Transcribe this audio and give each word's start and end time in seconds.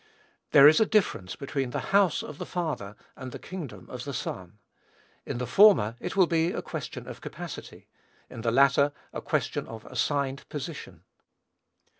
There 0.49 0.67
is 0.67 0.79
a 0.79 0.85
difference 0.87 1.35
between 1.35 1.69
the 1.69 1.93
house 1.93 2.23
of 2.23 2.39
the 2.39 2.45
Father 2.47 2.95
and 3.15 3.31
the 3.31 3.37
kingdom 3.37 3.87
of 3.87 4.03
the 4.03 4.15
Son: 4.15 4.57
in 5.27 5.37
the 5.37 5.45
former, 5.45 5.95
it 5.99 6.15
will 6.15 6.25
be 6.25 6.47
a 6.51 6.63
question 6.63 7.07
of 7.07 7.21
capacity; 7.21 7.87
in 8.27 8.41
the 8.41 8.49
latter, 8.49 8.93
a 9.13 9.21
question 9.21 9.67
of 9.67 9.85
assigned 9.85 10.49
position. 10.49 11.03